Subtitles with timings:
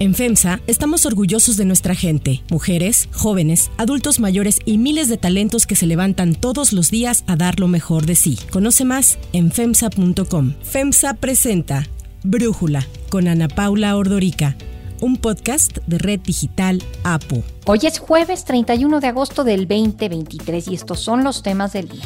[0.00, 5.66] En FEMSA estamos orgullosos de nuestra gente, mujeres, jóvenes, adultos mayores y miles de talentos
[5.66, 8.38] que se levantan todos los días a dar lo mejor de sí.
[8.50, 10.54] Conoce más en FEMSA.com.
[10.62, 11.86] FEMSA presenta
[12.22, 14.56] Brújula con Ana Paula Ordorica
[15.00, 17.42] un podcast de Red Digital APO.
[17.66, 22.04] Hoy es jueves 31 de agosto del 2023 y estos son los temas del día.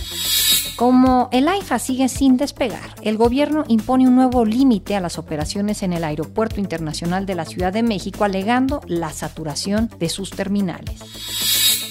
[0.77, 5.83] Como el AIFA sigue sin despegar, el gobierno impone un nuevo límite a las operaciones
[5.83, 11.01] en el Aeropuerto Internacional de la Ciudad de México alegando la saturación de sus terminales.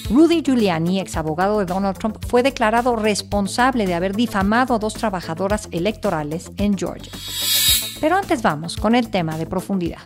[0.10, 4.96] Rudy Giuliani, ex abogado de Donald Trump, fue declarado responsable de haber difamado a dos
[4.96, 7.14] trabajadoras electorales en Georgia.
[8.02, 10.02] Pero antes vamos con el tema de profundidad.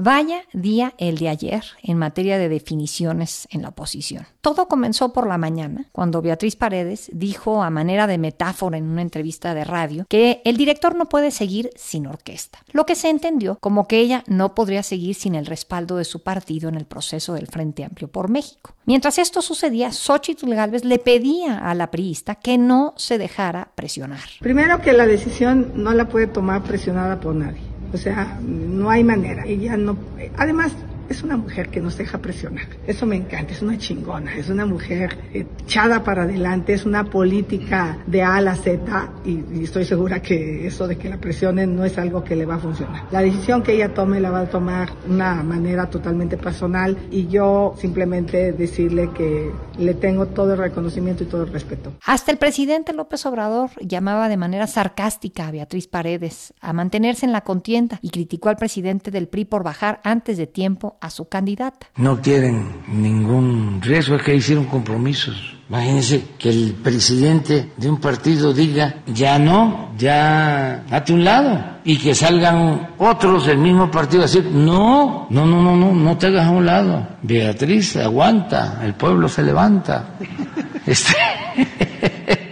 [0.00, 4.28] Vaya día el de ayer en materia de definiciones en la oposición.
[4.40, 9.02] Todo comenzó por la mañana, cuando Beatriz Paredes dijo a manera de metáfora en una
[9.02, 13.58] entrevista de radio que el director no puede seguir sin orquesta, lo que se entendió
[13.58, 17.34] como que ella no podría seguir sin el respaldo de su partido en el proceso
[17.34, 18.76] del Frente Amplio por México.
[18.84, 24.28] Mientras esto sucedía, Xochitl Galvez le pedía a la priista que no se dejara presionar.
[24.38, 27.77] Primero que la decisión no la puede tomar presionada por nadie.
[27.92, 29.44] O sea, no hay manera.
[29.46, 29.96] Ella no.
[30.36, 30.72] Además,
[31.08, 32.66] es una mujer que nos deja presionar.
[32.86, 37.98] Eso me encanta, es una chingona, es una mujer echada para adelante, es una política
[38.06, 41.98] de A a Z y, estoy segura que eso de que la presionen no es
[41.98, 43.04] algo que le va a funcionar.
[43.10, 47.74] La decisión que ella tome la va a tomar una manera totalmente personal y yo
[47.78, 51.92] simplemente decirle que le tengo todo el reconocimiento y todo el respeto.
[52.04, 57.32] Hasta el presidente López Obrador llamaba de manera sarcástica a Beatriz Paredes a mantenerse en
[57.32, 61.28] la contienda y criticó al presidente del PRI por bajar antes de tiempo a su
[61.28, 61.88] candidata.
[61.96, 65.56] No quieren ningún riesgo, es que hicieron compromisos.
[65.68, 71.98] Imagínense que el presidente de un partido diga, ya no, ya hazte un lado, y
[71.98, 76.28] que salgan otros del mismo partido a decir, no, no, no, no, no, no te
[76.28, 77.06] hagas a un lado.
[77.22, 80.14] Beatriz, aguanta, el pueblo se levanta.
[80.86, 82.47] Este...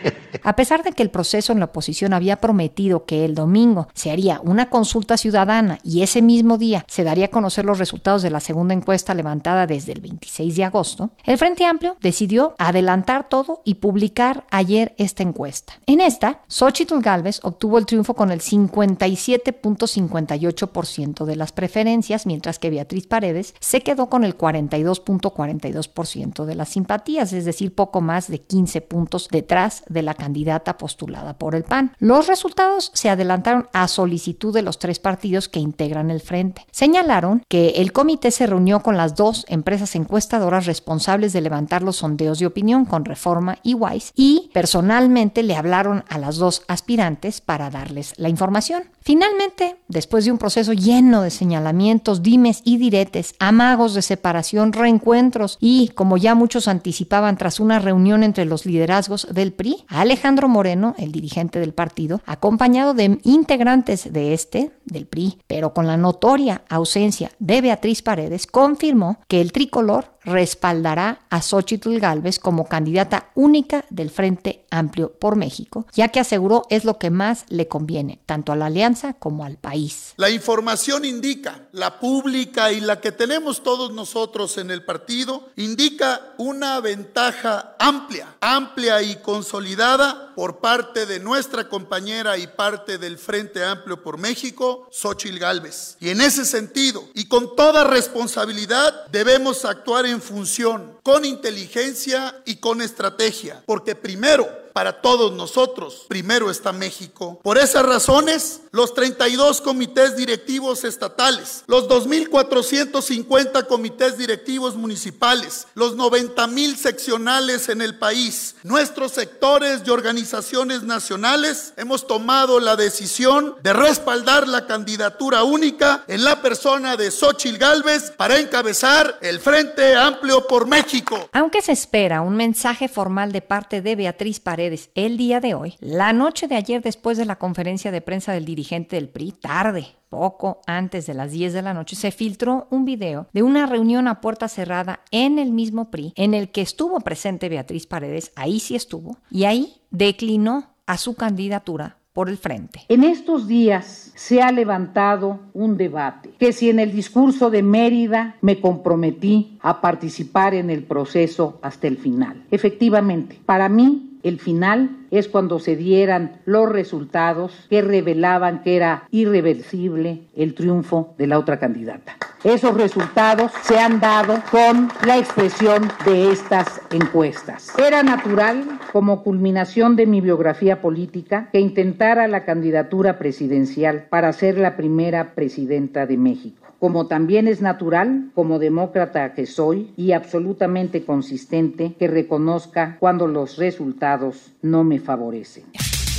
[0.47, 4.13] A pesar de que el proceso en la oposición había prometido que el domingo se
[4.13, 8.31] haría una consulta ciudadana y ese mismo día se daría a conocer los resultados de
[8.31, 13.61] la segunda encuesta levantada desde el 26 de agosto, el Frente Amplio decidió adelantar todo
[13.65, 15.73] y publicar ayer esta encuesta.
[15.85, 22.71] En esta, Xochitl Galvez obtuvo el triunfo con el 57.58% de las preferencias, mientras que
[22.71, 28.43] Beatriz Paredes se quedó con el 42.42% de las simpatías, es decir, poco más de
[28.43, 31.93] 15 puntos detrás de la candidata candidata postulada por el PAN.
[31.99, 36.67] Los resultados se adelantaron a solicitud de los tres partidos que integran el frente.
[36.71, 41.97] Señalaron que el comité se reunió con las dos empresas encuestadoras responsables de levantar los
[41.97, 47.41] sondeos de opinión con Reforma y Wise y personalmente le hablaron a las dos aspirantes
[47.41, 48.96] para darles la información.
[49.07, 55.59] Finalmente, después de un proceso lleno de señalamientos, dimes y diretes, amagos de separación, reencuentros
[55.61, 60.97] y, como ya muchos anticipaban tras una reunión entre los liderazgos del PRI, Alejandro Moreno,
[60.99, 66.65] el dirigente del partido, acompañado de integrantes de este, del PRI, pero con la notoria
[66.69, 73.87] ausencia de Beatriz Paredes, confirmó que el tricolor respaldará a Xochitl Galvez como candidata única
[73.91, 78.53] del Frente Amplio por México, ya que aseguró es lo que más le conviene, tanto
[78.53, 80.13] a la alianza como al país.
[80.17, 86.35] La información indica, la pública y la que tenemos todos nosotros en el partido, indica
[86.39, 93.65] una ventaja amplia, amplia y consolidada por parte de nuestra compañera y parte del Frente
[93.65, 95.97] Amplio por México, Xochitl Galvez.
[96.01, 102.57] Y en ese sentido, y con toda responsabilidad, debemos actuar en función, con inteligencia y
[102.57, 106.05] con estrategia, porque primero para todos nosotros.
[106.07, 107.41] Primero está México.
[107.43, 116.77] Por esas razones, los 32 comités directivos estatales, los 2.450 comités directivos municipales, los 90.000
[116.77, 124.47] seccionales en el país, nuestros sectores y organizaciones nacionales, hemos tomado la decisión de respaldar
[124.47, 130.67] la candidatura única en la persona de Xochil Gálvez para encabezar el Frente Amplio por
[130.67, 131.31] México.
[131.33, 135.75] Aunque se espera un mensaje formal de parte de Beatriz Paredes, el día de hoy,
[135.81, 139.87] la noche de ayer después de la conferencia de prensa del dirigente del PRI, tarde,
[140.09, 144.09] poco antes de las 10 de la noche, se filtró un video de una reunión
[144.09, 148.61] a puerta cerrada en el mismo PRI, en el que estuvo presente Beatriz Paredes, ahí
[148.61, 152.81] sí estuvo, y ahí declinó a su candidatura por el frente.
[152.89, 158.37] En estos días se ha levantado un debate, que si en el discurso de Mérida
[158.41, 162.47] me comprometí a participar en el proceso hasta el final.
[162.51, 169.05] Efectivamente, para mí el final es cuando se dieran los resultados que revelaban que era
[169.13, 172.17] irreversible el triunfo de la otra candidata.
[172.43, 177.73] Esos resultados se han dado con la expresión de estas encuestas.
[177.79, 184.59] Era natural, como culminación de mi biografía política, que intentara la candidatura presidencial para ser
[184.59, 191.05] la primera presidenta de México como también es natural, como demócrata que soy y absolutamente
[191.05, 195.65] consistente, que reconozca cuando los resultados no me favorecen.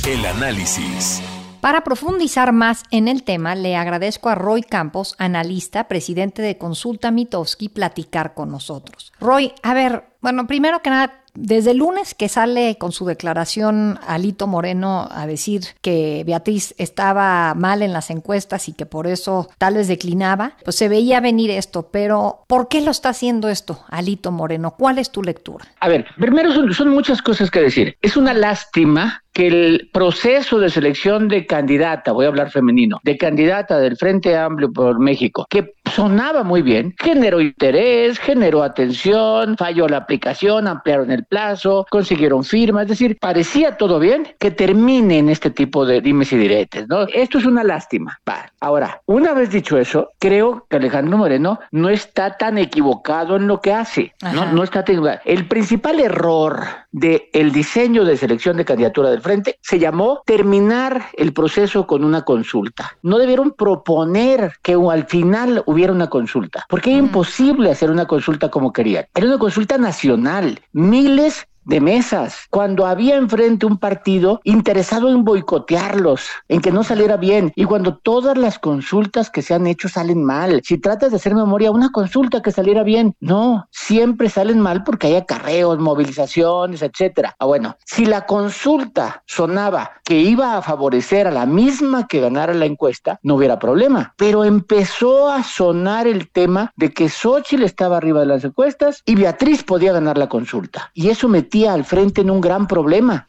[0.06, 1.22] El análisis.
[1.60, 7.10] Para profundizar más en el tema, le agradezco a Roy Campos, analista, presidente de Consulta
[7.10, 9.12] Mitowski, platicar con nosotros.
[9.20, 13.98] Roy, a ver, bueno, primero que nada, desde el lunes que sale con su declaración
[14.06, 19.48] Alito Moreno a decir que Beatriz estaba mal en las encuestas y que por eso
[19.58, 23.84] tal vez declinaba, pues se veía venir esto, pero ¿por qué lo está haciendo esto
[23.88, 24.74] Alito Moreno?
[24.76, 25.66] ¿Cuál es tu lectura?
[25.80, 27.96] A ver, primero son, son muchas cosas que decir.
[28.02, 33.16] Es una lástima que el proceso de selección de candidata, voy a hablar femenino, de
[33.16, 39.86] candidata del Frente Amplio por México, que sonaba muy bien, generó interés, generó atención, falló
[39.88, 45.28] la aplicación, ampliaron el plazo, consiguieron firmas, es decir, parecía todo bien que termine en
[45.28, 47.02] este tipo de dimes y diretes, ¿no?
[47.02, 48.18] Esto es una lástima.
[48.58, 53.60] Ahora, una vez dicho eso, creo que Alejandro Moreno no está tan equivocado en lo
[53.60, 54.52] que hace, ¿no?
[54.52, 59.27] No está tan El principal error del el diseño de selección de candidatura del frente
[59.60, 62.96] se llamó terminar el proceso con una consulta.
[63.02, 68.50] No debieron proponer que al final hubiera una consulta, porque era imposible hacer una consulta
[68.50, 69.06] como querían.
[69.14, 76.22] Era una consulta nacional, miles de mesas, cuando había enfrente un partido interesado en boicotearlos,
[76.48, 80.24] en que no saliera bien, y cuando todas las consultas que se han hecho salen
[80.24, 80.62] mal.
[80.64, 85.08] Si tratas de hacer memoria, una consulta que saliera bien, no, siempre salen mal porque
[85.08, 87.36] hay acarreos, movilizaciones, etcétera.
[87.38, 92.54] Ah, bueno, si la consulta sonaba que iba a favorecer a la misma que ganara
[92.54, 94.14] la encuesta, no hubiera problema.
[94.16, 99.16] Pero empezó a sonar el tema de que Xochitl estaba arriba de las encuestas y
[99.16, 100.90] Beatriz podía ganar la consulta.
[100.94, 103.26] Y eso metía al frente en un gran problema.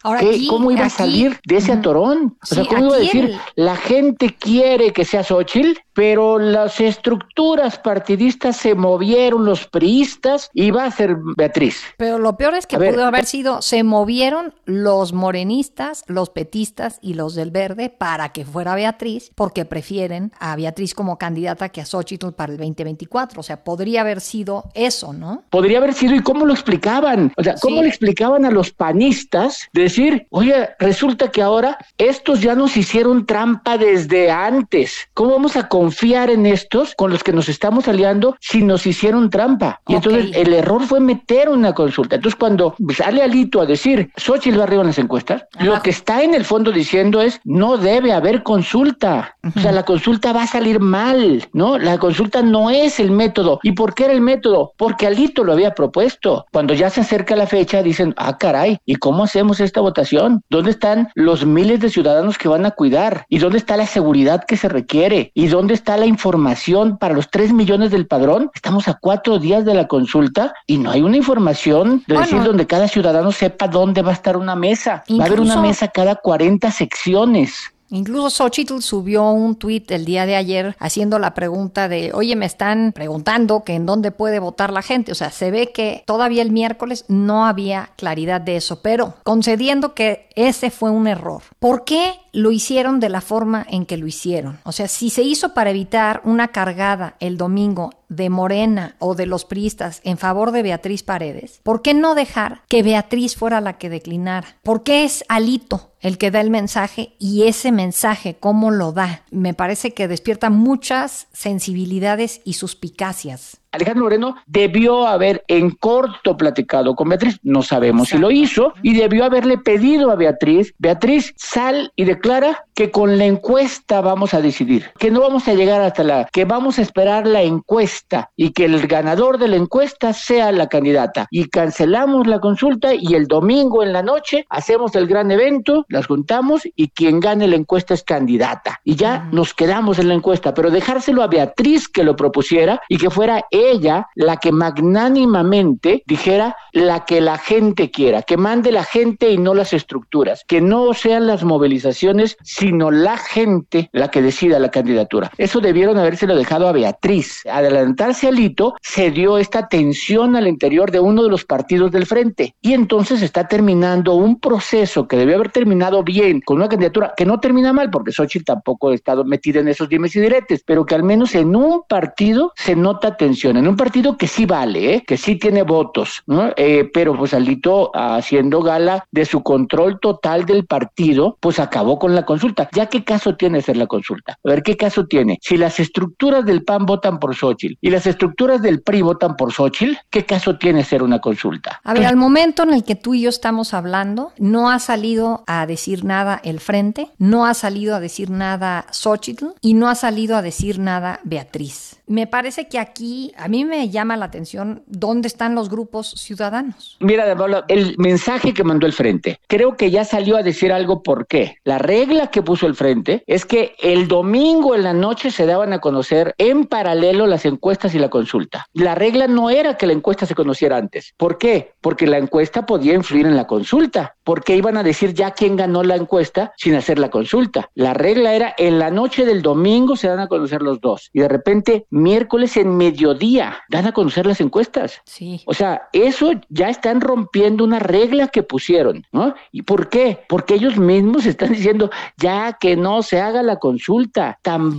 [0.49, 2.37] ¿Cómo iba a salir de ese atorón?
[2.41, 7.77] O sea, ¿cómo iba a decir, la gente quiere que sea Xochitl, pero las estructuras
[7.77, 11.83] partidistas se movieron, los priistas, y va a ser Beatriz.
[11.97, 17.15] Pero lo peor es que pudo haber sido, se movieron los morenistas, los petistas y
[17.15, 21.85] los del verde para que fuera Beatriz, porque prefieren a Beatriz como candidata que a
[21.85, 23.41] Xochitl para el 2024.
[23.41, 25.43] O sea, podría haber sido eso, ¿no?
[25.49, 27.33] Podría haber sido, ¿y cómo lo explicaban?
[27.35, 28.45] O sea, ¿cómo le explicaban?
[28.45, 35.09] a los panistas decir, oye, resulta que ahora estos ya nos hicieron trampa desde antes.
[35.13, 35.88] ¿Cómo vamos a confiar
[36.29, 39.81] en estos con los que nos estamos aliando si nos hicieron trampa?
[39.87, 42.15] Y entonces el error fue meter una consulta.
[42.15, 46.23] Entonces cuando sale Alito a decir, Xochitl va arriba en las encuestas, lo que está
[46.23, 49.35] en el fondo diciendo es, no debe haber consulta.
[49.55, 51.77] O sea, la consulta va a salir mal, ¿no?
[51.77, 53.59] La consulta no es el método.
[53.63, 54.73] ¿Y por qué era el método?
[54.77, 56.45] Porque Alito lo había propuesto.
[56.51, 60.41] Cuando ya se acerca la fecha, dicen, ah, caray, ¿y cómo hacemos esta votación?
[60.49, 63.25] ¿Dónde están los miles de ciudadanos que van a cuidar?
[63.29, 65.31] ¿Y dónde está la seguridad que se requiere?
[65.33, 68.51] ¿Y dónde está la información para los tres millones del padrón?
[68.53, 72.67] Estamos a cuatro días de la consulta y no hay una información de decir donde
[72.67, 75.03] cada ciudadano sepa dónde va a estar una mesa.
[75.11, 77.73] va a haber una mesa cada 40 secciones.
[77.91, 82.45] Incluso Xochitl subió un tuit el día de ayer haciendo la pregunta de, oye, me
[82.45, 85.11] están preguntando que en dónde puede votar la gente.
[85.11, 89.93] O sea, se ve que todavía el miércoles no había claridad de eso, pero concediendo
[89.93, 91.41] que ese fue un error.
[91.59, 94.59] ¿Por qué lo hicieron de la forma en que lo hicieron?
[94.63, 99.25] O sea, si se hizo para evitar una cargada el domingo de Morena o de
[99.25, 103.77] los priistas en favor de Beatriz Paredes, ¿por qué no dejar que Beatriz fuera la
[103.77, 104.57] que declinara?
[104.63, 109.23] ¿Por qué es Alito el que da el mensaje y ese mensaje, cómo lo da?
[109.31, 113.57] Me parece que despierta muchas sensibilidades y suspicacias.
[113.71, 118.95] Alejandro Moreno debió haber en corto platicado con Beatriz, no sabemos si lo hizo, y
[118.95, 124.41] debió haberle pedido a Beatriz, Beatriz, sal y declara que con la encuesta vamos a
[124.41, 128.51] decidir, que no vamos a llegar hasta la, que vamos a esperar la encuesta y
[128.51, 131.27] que el ganador de la encuesta sea la candidata.
[131.29, 136.07] Y cancelamos la consulta y el domingo en la noche hacemos el gran evento, las
[136.07, 138.79] juntamos y quien gane la encuesta es candidata.
[138.83, 142.97] Y ya nos quedamos en la encuesta, pero dejárselo a Beatriz que lo propusiera y
[142.97, 148.83] que fuera ella la que magnánimamente dijera la que la gente quiera, que mande la
[148.83, 154.21] gente y no las estructuras, que no sean las movilizaciones, sino la gente la que
[154.21, 155.31] decida la candidatura.
[155.37, 157.43] Eso debieron habérselo dejado a Beatriz.
[157.51, 162.05] Adelantarse al hito se dio esta tensión al interior de uno de los partidos del
[162.05, 167.13] frente y entonces está terminando un proceso que debió haber terminado bien con una candidatura
[167.15, 170.63] que no termina mal porque Xochitl tampoco ha estado metida en esos dimes y diretes,
[170.65, 174.45] pero que al menos en un partido se nota tensión, en un partido que sí
[174.45, 175.03] vale, ¿eh?
[175.05, 176.23] que sí tiene votos.
[176.55, 182.15] Eh, pero pues Alito haciendo gala de su control total del partido, pues acabó con
[182.15, 182.69] la consulta.
[182.73, 184.37] ¿Ya qué caso tiene ser la consulta?
[184.43, 185.37] A ver, ¿qué caso tiene?
[185.41, 189.53] Si las estructuras del PAN votan por Xochitl y las estructuras del PRI votan por
[189.53, 191.79] Xochitl, ¿qué caso tiene ser una consulta?
[191.83, 195.43] A ver, al momento en el que tú y yo estamos hablando, no ha salido
[195.47, 199.95] a decir nada el Frente, no ha salido a decir nada Xochitl y no ha
[199.95, 201.99] salido a decir nada Beatriz.
[202.07, 206.97] Me parece que aquí a mí me llama la atención dónde están los grupos ciudadanos.
[206.99, 207.35] Mira,
[207.69, 211.57] el mensaje que mandó el Frente, creo que ya salió a decir algo por qué.
[211.63, 215.71] La regla que puso el Frente es que el domingo en la noche se daban
[215.71, 218.65] a conocer en paralelo las encuestas y la consulta.
[218.73, 221.13] La regla no era que la encuesta se conociera antes.
[221.15, 221.73] ¿Por qué?
[221.79, 224.15] Porque la encuesta podía influir en la consulta.
[224.29, 227.71] Porque iban a decir ya quién ganó la encuesta sin hacer la consulta.
[227.73, 231.09] La regla era en la noche del domingo se dan a conocer los dos.
[231.13, 235.01] Y de repente miércoles en mediodía dan a conocer las encuestas.
[235.05, 235.41] Sí.
[235.47, 239.33] O sea, eso ya están rompiendo una regla que pusieron, ¿no?
[239.51, 240.19] ¿Y por qué?
[240.29, 244.77] Porque ellos mismos están diciendo, ya que no se haga la consulta, tan,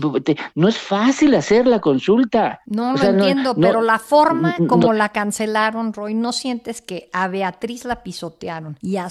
[0.54, 2.60] no es fácil hacer la consulta.
[2.66, 7.84] No lo entiendo, pero la forma como la cancelaron, Roy, ¿no sientes que a Beatriz
[7.84, 9.10] la pisotearon y a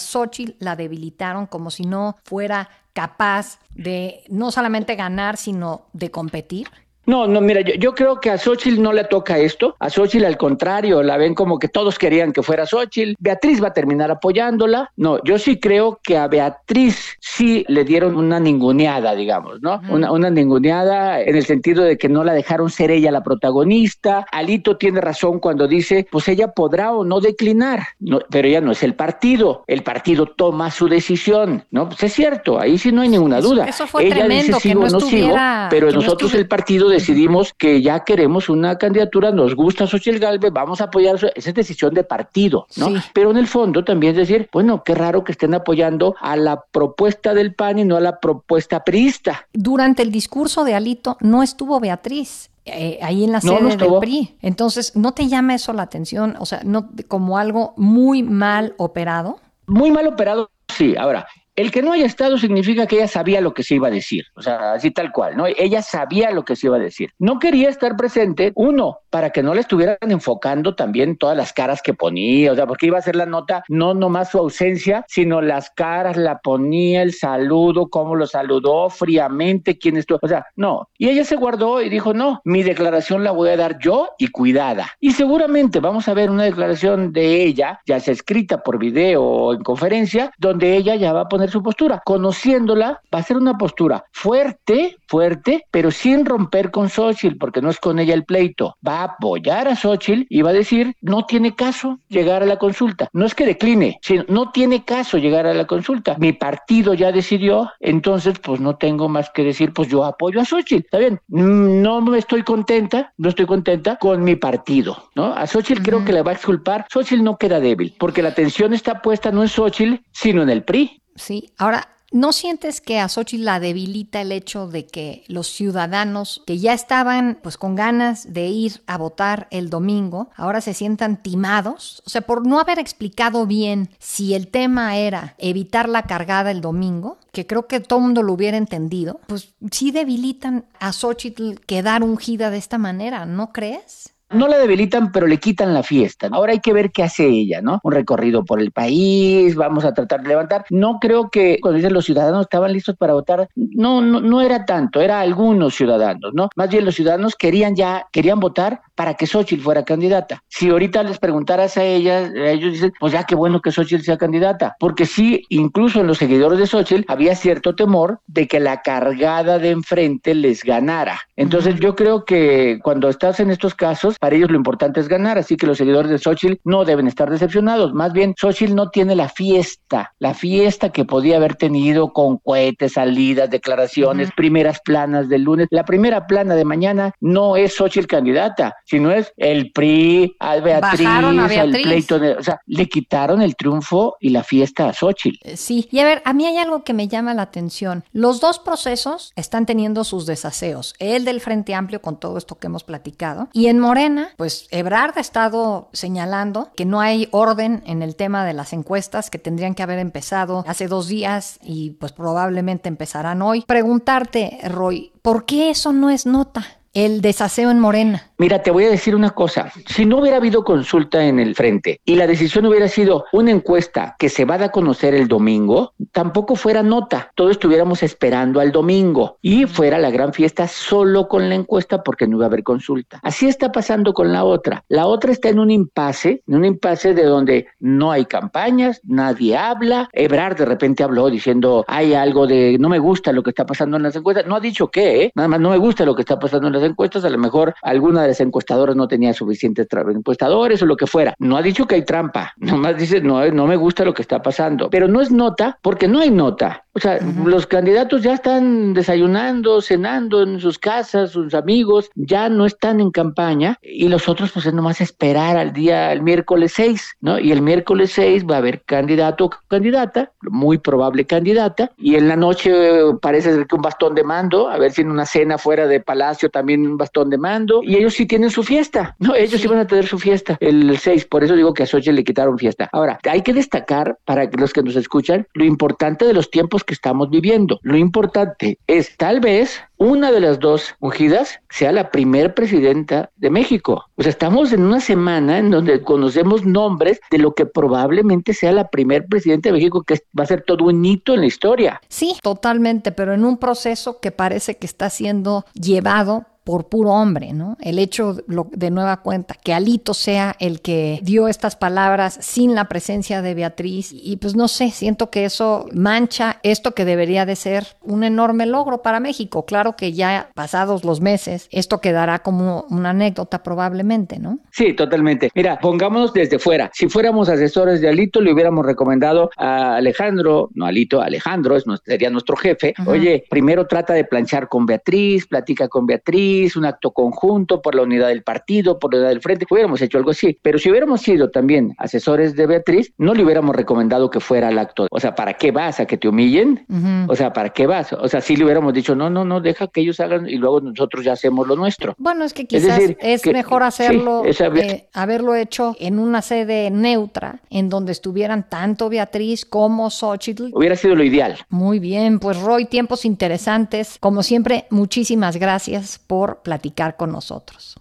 [0.59, 6.67] La debilitaron como si no fuera capaz de no solamente ganar, sino de competir?
[7.09, 9.75] No, no, mira, yo, yo, creo que a Xochitl no le toca esto.
[9.79, 13.15] A Xochitl, al contrario, la ven como que todos querían que fuera Xochitl.
[13.17, 14.91] Beatriz va a terminar apoyándola.
[14.95, 19.79] No, yo sí creo que a Beatriz sí le dieron una ninguneada, digamos, ¿no?
[19.89, 24.25] Una, una ninguneada en el sentido de que no la dejaron ser ella la protagonista.
[24.29, 28.73] Alito tiene razón cuando dice, pues ella podrá o no declinar, no, pero ella no
[28.73, 29.63] es el partido.
[29.67, 31.87] El partido toma su decisión, ¿no?
[31.87, 33.65] Pues es cierto, ahí sí no hay ninguna duda.
[33.65, 35.35] Eso fue ella tremendo, dice sigo que no o no sigo,
[35.69, 40.51] pero nosotros no el partido decidimos que ya queremos una candidatura, nos gusta Xochitl Galvez,
[40.51, 42.87] vamos a apoyar, esa es decisión de partido, ¿no?
[42.87, 42.95] Sí.
[43.13, 46.61] Pero en el fondo también es decir, bueno, qué raro que estén apoyando a la
[46.71, 49.47] propuesta del PAN y no a la propuesta priista.
[49.53, 52.49] Durante el discurso de Alito no estuvo Beatriz.
[52.65, 53.99] Eh, ahí en la sede no del.
[53.99, 54.37] PRI.
[54.41, 56.35] Entonces, ¿no te llama eso la atención?
[56.39, 59.39] O sea, no como algo muy mal operado.
[59.65, 60.95] Muy mal operado, sí.
[60.95, 61.27] Ahora,
[61.59, 64.27] el que no haya estado significa que ella sabía lo que se iba a decir,
[64.35, 65.45] o sea, así tal cual, ¿no?
[65.45, 67.11] Ella sabía lo que se iba a decir.
[67.19, 71.81] No quería estar presente, uno, para que no le estuvieran enfocando también todas las caras
[71.81, 75.41] que ponía, o sea, porque iba a ser la nota no nomás su ausencia, sino
[75.41, 80.87] las caras, la ponía, el saludo, cómo lo saludó fríamente, quién estuvo, o sea, no.
[80.97, 84.27] Y ella se guardó y dijo, no, mi declaración la voy a dar yo y
[84.29, 84.91] cuidada.
[85.01, 89.53] Y seguramente vamos a ver una declaración de ella, ya sea escrita por video o
[89.53, 92.01] en conferencia, donde ella ya va a poner su postura.
[92.05, 97.69] Conociéndola, va a ser una postura fuerte, fuerte, pero sin romper con Xochitl, porque no
[97.69, 98.75] es con ella el pleito.
[98.85, 102.57] Va a apoyar a Xochitl y va a decir, no tiene caso llegar a la
[102.57, 103.09] consulta.
[103.13, 106.15] No es que decline, sino no tiene caso llegar a la consulta.
[106.19, 110.45] Mi partido ya decidió, entonces pues no tengo más que decir, pues yo apoyo a
[110.45, 110.85] Xochitl.
[110.85, 111.19] ¿Está bien?
[111.27, 115.33] No me estoy contenta, no estoy contenta con mi partido, ¿no?
[115.33, 116.85] A Xochitl creo que la va a exculpar.
[116.91, 120.63] Xochitl no queda débil, porque la atención está puesta no en Xochitl, sino en el
[120.63, 121.01] PRI.
[121.19, 121.51] Sí.
[121.57, 126.57] Ahora, ¿no sientes que a Xochitl la debilita el hecho de que los ciudadanos que
[126.57, 132.01] ya estaban pues con ganas de ir a votar el domingo, ahora se sientan timados?
[132.05, 136.61] O sea, por no haber explicado bien si el tema era evitar la cargada el
[136.61, 141.59] domingo, que creo que todo el mundo lo hubiera entendido, pues sí debilitan a Xochitl
[141.65, 144.13] quedar ungida de esta manera, ¿no crees?
[144.31, 146.29] No la debilitan, pero le quitan la fiesta.
[146.31, 147.79] Ahora hay que ver qué hace ella, ¿no?
[147.83, 150.65] Un recorrido por el país, vamos a tratar de levantar.
[150.69, 154.65] No creo que cuando dicen los ciudadanos estaban listos para votar, no, no, no era
[154.65, 156.49] tanto, era algunos ciudadanos, ¿no?
[156.55, 160.43] Más bien los ciudadanos querían ya, querían votar para que Xochitl fuera candidata.
[160.47, 164.17] Si ahorita les preguntaras a ellas, ellos dicen, pues ya qué bueno que Xochitl sea
[164.17, 168.81] candidata, porque sí, incluso en los seguidores de Xochitl había cierto temor de que la
[168.81, 171.19] cargada de enfrente les ganara.
[171.35, 175.37] Entonces yo creo que cuando estás en estos casos, para ellos lo importante es ganar,
[175.37, 177.93] así que los seguidores de Xochitl no deben estar decepcionados.
[177.93, 182.93] Más bien, Xochitl no tiene la fiesta, la fiesta que podía haber tenido con cohetes,
[182.93, 185.67] salidas, declaraciones, primeras planas del lunes.
[185.71, 191.07] La primera plana de mañana no es Xochitl candidata, sino es el PRI, a Beatriz,
[191.07, 191.83] a Beatriz.
[191.83, 195.37] pleito de, o sea, le quitaron el triunfo y la fiesta a Xochitl.
[195.43, 198.03] Eh, Sí, y a ver, a mí hay algo que me llama la atención.
[198.11, 200.95] Los dos procesos están teniendo sus desaseos.
[200.97, 203.49] El del Frente Amplio con todo esto que hemos platicado.
[203.53, 208.45] Y en Morena, pues Ebrard ha estado señalando que no hay orden en el tema
[208.45, 213.41] de las encuestas, que tendrían que haber empezado hace dos días y pues probablemente empezarán
[213.41, 213.63] hoy.
[213.67, 216.78] Preguntarte, Roy, ¿por qué eso no es nota?
[216.99, 218.29] El desaseo en Morena.
[218.39, 219.71] Mira, te voy a decir una cosa.
[219.85, 224.17] Si no hubiera habido consulta en el frente y la decisión hubiera sido una encuesta
[224.19, 227.31] que se va a dar a conocer el domingo, tampoco fuera nota.
[227.35, 232.27] Todos estuviéramos esperando al domingo y fuera la gran fiesta solo con la encuesta porque
[232.27, 233.21] no iba a haber consulta.
[233.23, 234.83] Así está pasando con la otra.
[234.89, 239.55] La otra está en un impasse, en un impasse de donde no hay campañas, nadie
[239.55, 240.09] habla.
[240.11, 243.95] Ebrard de repente habló diciendo, hay algo de, no me gusta lo que está pasando
[243.95, 244.45] en las encuestas.
[244.45, 245.31] No ha dicho qué, ¿eh?
[245.35, 246.88] nada más no me gusta lo que está pasando en las encuestas.
[247.25, 251.33] A lo mejor alguna de las encuestadoras no tenía suficientes encuestadores o lo que fuera.
[251.39, 254.41] No ha dicho que hay trampa, nomás dice, no, no me gusta lo que está
[254.41, 254.89] pasando.
[254.89, 256.85] Pero no es nota porque no hay nota.
[256.99, 262.65] O sea, los candidatos ya están desayunando, cenando en sus casas, sus amigos, ya no
[262.65, 267.15] están en campaña y los otros pues es nomás esperar al día, el miércoles 6,
[267.21, 267.39] ¿no?
[267.39, 272.27] Y el miércoles 6 va a haber candidato o candidata, muy probable candidata, y en
[272.27, 275.25] la noche eh, parece ser que un bastón de mando, a ver si en una
[275.25, 279.15] cena fuera de palacio también un bastón de mando, y ellos sí tienen su fiesta,
[279.19, 279.35] ¿no?
[279.35, 282.15] Ellos sí, van a tener su fiesta el 6, por eso digo que a Xochitl
[282.15, 282.89] le quitaron fiesta.
[282.91, 286.95] Ahora, hay que destacar para los que nos escuchan lo importante de los tiempos que
[286.95, 287.79] estamos viviendo.
[287.83, 293.49] Lo importante es tal vez una de las dos ungidas sea la primer presidenta de
[293.49, 294.05] México.
[294.15, 298.71] O sea, estamos en una semana en donde conocemos nombres de lo que probablemente sea
[298.71, 302.01] la primer presidenta de México, que va a ser todo un hito en la historia.
[302.07, 307.51] Sí, totalmente, pero en un proceso que parece que está siendo llevado por puro hombre,
[307.51, 307.77] ¿no?
[307.81, 312.87] El hecho de nueva cuenta que Alito sea el que dio estas palabras sin la
[312.87, 317.55] presencia de Beatriz y pues no sé, siento que eso mancha esto que debería de
[317.55, 319.65] ser un enorme logro para México.
[319.65, 324.59] Claro que ya pasados los meses esto quedará como una anécdota probablemente, ¿no?
[324.71, 325.49] Sí, totalmente.
[325.55, 326.89] Mira, pongámonos desde fuera.
[326.93, 332.11] Si fuéramos asesores de Alito, le hubiéramos recomendado a Alejandro, no Alito, Alejandro, es, nuestro-
[332.11, 332.93] sería nuestro jefe.
[332.97, 333.09] Ajá.
[333.09, 338.03] Oye, primero trata de planchar con Beatriz, platica con Beatriz, un acto conjunto por la
[338.03, 339.65] unidad del partido, por la unidad del frente.
[339.69, 340.57] Hubiéramos hecho algo así.
[340.61, 344.79] Pero si hubiéramos sido también asesores de Beatriz, no le hubiéramos recomendado que fuera al
[344.79, 345.07] acto.
[345.11, 345.99] O sea, ¿para qué vas?
[345.99, 346.85] ¿A que te humillen?
[347.27, 348.13] O sea, ¿para qué vas?
[348.13, 350.81] O sea, sí le hubiéramos dicho, no, no, no, deja que ellos hagan y luego
[350.81, 352.15] nosotros ya hacemos lo nuestro.
[352.17, 356.19] Bueno, es que quizás es, decir, que- mejor sí, hacerlo, haber- eh, haberlo hecho en
[356.19, 360.69] una sede neutra, en donde estuvieran tanto Beatriz como Xochitl.
[360.73, 361.57] Hubiera sido lo ideal.
[361.69, 364.17] Muy bien, pues Roy, tiempos interesantes.
[364.19, 367.95] Como siempre, muchísimas gracias por platicar con nosotros.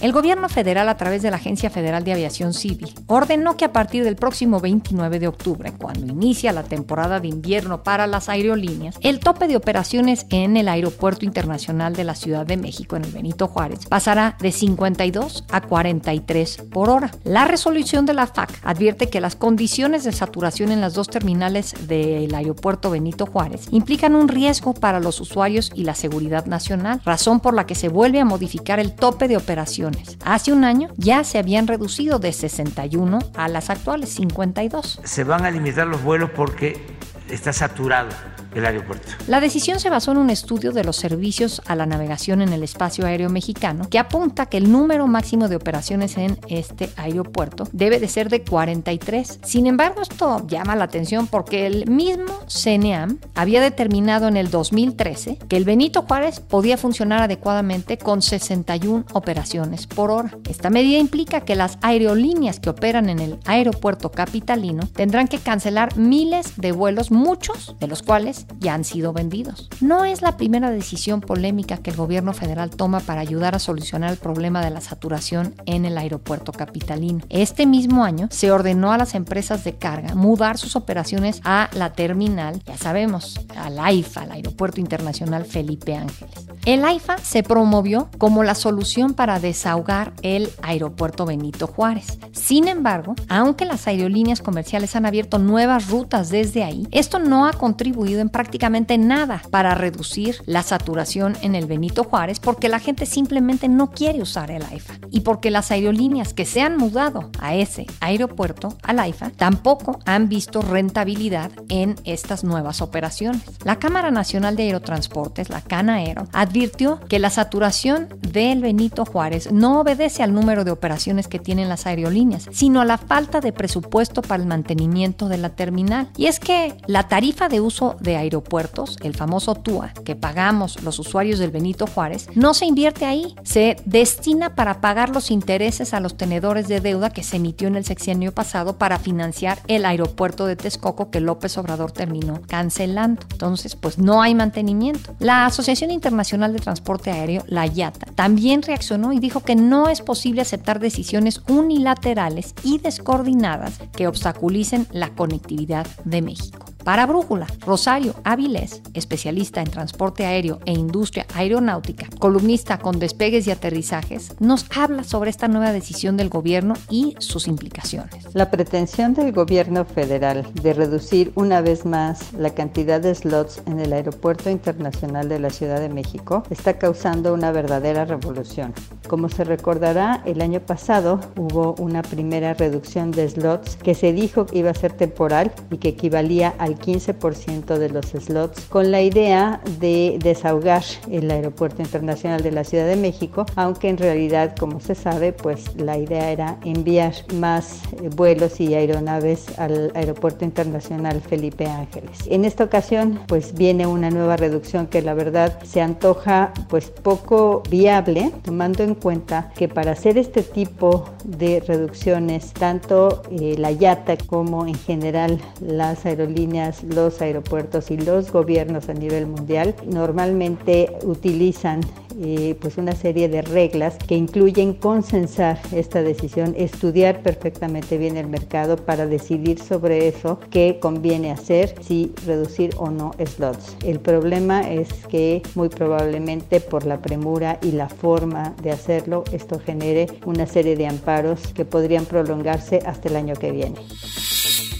[0.00, 3.72] El gobierno federal, a través de la Agencia Federal de Aviación Civil, ordenó que a
[3.72, 8.96] partir del próximo 29 de octubre, cuando inicia la temporada de invierno para las aerolíneas,
[9.02, 13.12] el tope de operaciones en el Aeropuerto Internacional de la Ciudad de México, en el
[13.12, 17.10] Benito Juárez, pasará de 52 a 43 por hora.
[17.24, 21.74] La resolución de la FAC advierte que las condiciones de saturación en las dos terminales
[21.88, 27.40] del Aeropuerto Benito Juárez implican un riesgo para los usuarios y la seguridad nacional, razón
[27.40, 29.89] por la que se vuelve a modificar el tope de operaciones.
[30.24, 35.00] Hace un año ya se habían reducido de 61 a las actuales 52.
[35.04, 36.96] Se van a limitar los vuelos porque
[37.28, 38.10] está saturado
[38.54, 39.08] el aeropuerto.
[39.26, 42.62] La decisión se basó en un estudio de los servicios a la navegación en el
[42.62, 48.00] espacio aéreo mexicano que apunta que el número máximo de operaciones en este aeropuerto debe
[48.00, 49.40] de ser de 43.
[49.42, 55.38] Sin embargo, esto llama la atención porque el mismo CNEAM había determinado en el 2013
[55.48, 60.36] que el Benito Juárez podía funcionar adecuadamente con 61 operaciones por hora.
[60.48, 65.96] Esta medida implica que las aerolíneas que operan en el aeropuerto capitalino tendrán que cancelar
[65.96, 69.68] miles de vuelos, muchos de los cuales Ya han sido vendidos.
[69.80, 74.10] No es la primera decisión polémica que el gobierno federal toma para ayudar a solucionar
[74.10, 77.24] el problema de la saturación en el aeropuerto capitalino.
[77.28, 81.92] Este mismo año se ordenó a las empresas de carga mudar sus operaciones a la
[81.92, 86.49] terminal, ya sabemos, al AIFA, al Aeropuerto Internacional Felipe Ángeles.
[86.66, 92.18] El AIFA se promovió como la solución para desahogar el aeropuerto Benito Juárez.
[92.32, 97.54] Sin embargo, aunque las aerolíneas comerciales han abierto nuevas rutas desde ahí, esto no ha
[97.54, 103.06] contribuido en prácticamente nada para reducir la saturación en el Benito Juárez porque la gente
[103.06, 107.54] simplemente no quiere usar el AIFA y porque las aerolíneas que se han mudado a
[107.54, 113.42] ese aeropuerto, al AIFA, tampoco han visto rentabilidad en estas nuevas operaciones.
[113.64, 119.80] La Cámara Nacional de Aerotransportes, la CANAERO, advirtió que la saturación del Benito Juárez no
[119.80, 124.20] obedece al número de operaciones que tienen las aerolíneas, sino a la falta de presupuesto
[124.20, 126.08] para el mantenimiento de la terminal.
[126.16, 130.98] Y es que la tarifa de uso de aeropuertos, el famoso TUA, que pagamos los
[130.98, 136.00] usuarios del Benito Juárez, no se invierte ahí, se destina para pagar los intereses a
[136.00, 140.46] los tenedores de deuda que se emitió en el sexenio pasado para financiar el aeropuerto
[140.46, 143.22] de Texcoco que López Obrador terminó cancelando.
[143.30, 145.14] Entonces, pues no hay mantenimiento.
[145.20, 150.00] La Asociación Internacional de Transporte Aéreo, la IATA, también reaccionó y dijo que no es
[150.00, 156.69] posible aceptar decisiones unilaterales y descoordinadas que obstaculicen la conectividad de México.
[156.84, 163.50] Para Brújula, Rosario Avilés, especialista en transporte aéreo e industria aeronáutica, columnista con despegues y
[163.50, 168.26] aterrizajes, nos habla sobre esta nueva decisión del gobierno y sus implicaciones.
[168.34, 173.78] La pretensión del gobierno federal de reducir una vez más la cantidad de slots en
[173.78, 178.72] el Aeropuerto Internacional de la Ciudad de México está causando una verdadera revolución.
[179.10, 184.46] Como se recordará, el año pasado hubo una primera reducción de slots que se dijo
[184.46, 189.02] que iba a ser temporal y que equivalía a 15% de los slots con la
[189.02, 194.78] idea de desahogar el Aeropuerto Internacional de la Ciudad de México, aunque en realidad, como
[194.78, 201.20] se sabe, pues la idea era enviar más eh, vuelos y aeronaves al Aeropuerto Internacional
[201.20, 202.16] Felipe Ángeles.
[202.28, 207.64] En esta ocasión, pues viene una nueva reducción que la verdad se antoja pues poco
[207.68, 214.16] viable, tomando en cuenta que para hacer este tipo de reducciones, tanto eh, la YATA
[214.18, 221.80] como en general las aerolíneas los aeropuertos y los gobiernos a nivel mundial normalmente utilizan
[222.18, 228.26] eh, pues una serie de reglas que incluyen consensar esta decisión, estudiar perfectamente bien el
[228.26, 233.76] mercado para decidir sobre eso qué conviene hacer, si reducir o no slots.
[233.84, 239.58] El problema es que muy probablemente por la premura y la forma de hacerlo, esto
[239.58, 243.76] genere una serie de amparos que podrían prolongarse hasta el año que viene.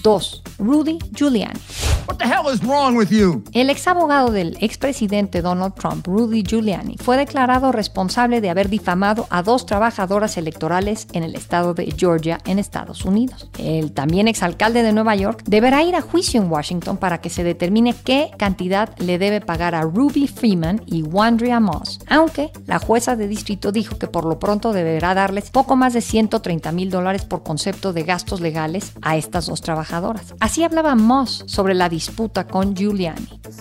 [0.03, 0.43] 2.
[0.59, 1.61] Rudy Giuliani.
[2.07, 3.43] What the hell is wrong with you?
[3.53, 9.27] El ex abogado del expresidente Donald Trump, Rudy Giuliani, fue declarado responsable de haber difamado
[9.31, 13.51] a dos trabajadoras electorales en el estado de Georgia, en Estados Unidos.
[13.59, 17.45] El también exalcalde de Nueva York deberá ir a juicio en Washington para que se
[17.45, 23.17] determine qué cantidad le debe pagar a Ruby Freeman y Wandria Moss, aunque la jueza
[23.17, 27.25] de distrito dijo que por lo pronto deberá darles poco más de 130 mil dólares
[27.25, 30.35] por concepto de gastos legales a estas dos trabajadoras.
[30.41, 33.41] Así hablaba Moss sobre la disputa con Giuliani.
[33.45, 33.61] It's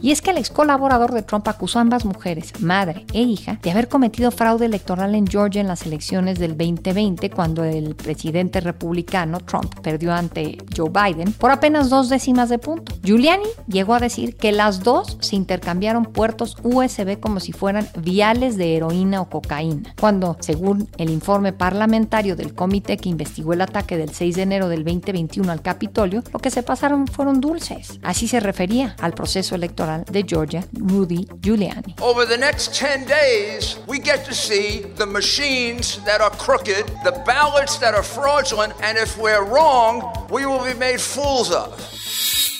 [0.00, 3.58] Y es que el ex colaborador de Trump acusó a ambas mujeres, madre e hija,
[3.62, 8.60] de haber cometido fraude electoral en Georgia en las elecciones del 2020 cuando el presidente
[8.60, 12.94] republicano Trump perdió ante Joe Biden por apenas dos décimas de punto.
[13.02, 18.56] Giuliani llegó a decir que las dos se intercambiaron puertos USB como si fueran viales
[18.56, 23.96] de heroína o cocaína, cuando, según el informe parlamentario del comité que investigó el ataque
[23.96, 27.87] del 6 de enero del 2021 al Capitolio, lo que se pasaron fueron dulces.
[28.02, 31.94] Así se refería al proceso electoral de Georgia Rudy Giuliani.
[32.00, 37.12] Over the next 10 days, we get to see the machines that are crooked, the
[37.26, 41.70] ballots that are fraudulent, and if we're wrong, we will be made fools of.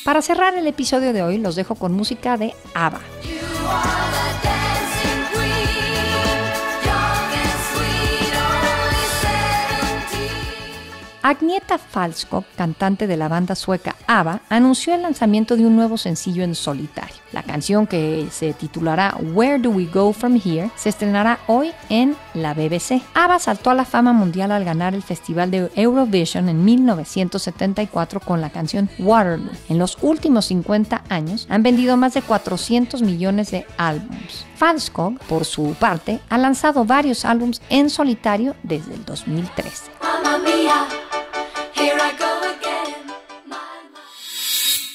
[0.05, 3.01] Para cerrar el episodio de hoy, los dejo con música de ABBA.
[11.29, 16.43] Agnieta Falskog, cantante de la banda sueca ABBA, anunció el lanzamiento de un nuevo sencillo
[16.43, 17.17] en solitario.
[17.33, 22.17] La canción que se titulará Where Do We Go From Here se estrenará hoy en
[22.33, 23.03] la BBC.
[23.13, 28.41] ABBA saltó a la fama mundial al ganar el Festival de Eurovision en 1974 con
[28.41, 29.53] la canción Waterloo.
[29.69, 34.47] En los últimos 50 años han vendido más de 400 millones de álbumes.
[34.57, 39.91] Falskog, por su parte, ha lanzado varios álbumes en solitario desde el 2013.
[42.09, 42.38] I go.